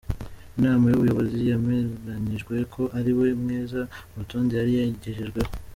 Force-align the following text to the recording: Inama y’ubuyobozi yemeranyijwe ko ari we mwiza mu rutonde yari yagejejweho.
Inama 0.57 0.85
y’ubuyobozi 0.87 1.35
yemeranyijwe 1.49 2.55
ko 2.73 2.81
ari 2.97 3.11
we 3.19 3.27
mwiza 3.41 3.79
mu 4.09 4.15
rutonde 4.21 4.53
yari 4.59 4.73
yagejejweho. 4.77 5.51